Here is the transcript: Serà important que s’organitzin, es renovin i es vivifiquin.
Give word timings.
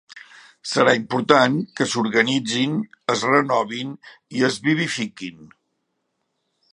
Serà 0.69 0.93
important 0.99 1.57
que 1.79 1.87
s’organitzin, 1.91 2.73
es 3.15 3.25
renovin 3.33 3.95
i 4.39 4.45
es 4.51 4.59
vivifiquin. 4.71 5.45